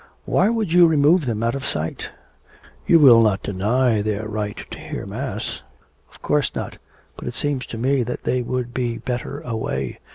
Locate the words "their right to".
4.01-4.79